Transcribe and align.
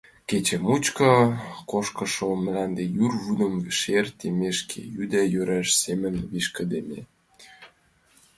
Кече 0.29 0.57
мучко 0.65 1.11
кошкышо 1.71 2.27
мланде 2.43 2.83
йӱр 2.95 3.13
вӱдым 3.23 3.55
шер 3.79 4.05
теммешке 4.19 4.79
йӱӧ 4.93 5.05
да 5.13 5.21
руаш 5.45 5.67
семын 5.81 6.15
вишкыдеме. 6.31 6.99